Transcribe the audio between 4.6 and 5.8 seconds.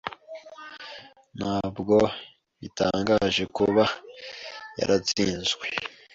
yaratsinzwe.